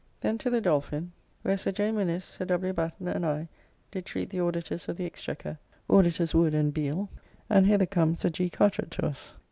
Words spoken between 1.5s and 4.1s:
Sir J. Minnes, Sir W. Batten, and I, did